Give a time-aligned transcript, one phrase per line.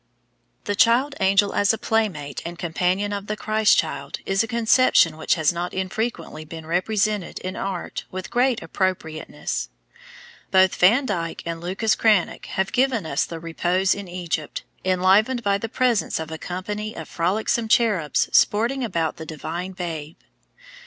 [0.63, 5.15] ]The child angel as a playmate and companion of the Christ child is a conception
[5.15, 9.69] which has not infrequently been represented in art with great appropriateness.
[10.49, 15.59] Both Van Dyck and Lucas Cranach have given us the Repose in Egypt, enlivened by
[15.59, 20.17] the presence of a company of frolicsome cherubs sporting about the Divine Babe.